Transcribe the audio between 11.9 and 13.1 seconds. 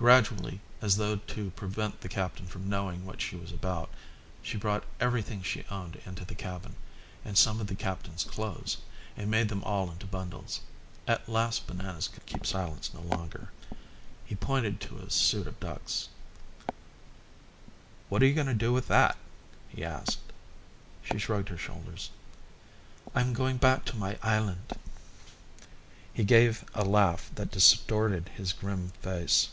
could keep silence no